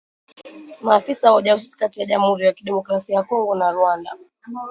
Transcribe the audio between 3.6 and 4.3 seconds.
Rwanda